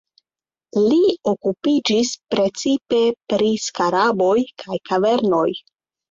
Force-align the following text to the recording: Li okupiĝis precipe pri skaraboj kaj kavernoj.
Li 0.91 1.01
okupiĝis 1.31 2.13
precipe 2.35 3.01
pri 3.33 3.49
skaraboj 3.65 4.33
kaj 4.63 4.79
kavernoj. 4.91 5.43